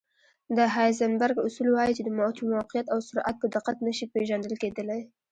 [0.57, 2.03] د هایزنبرګ اصول وایي چې
[2.55, 5.01] موقعیت او سرعت په دقت نه شي پېژندل کېدلی.